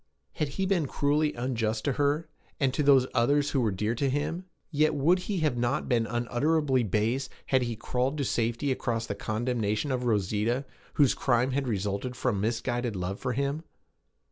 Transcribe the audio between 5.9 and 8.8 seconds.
unutterably base had he crawled to safety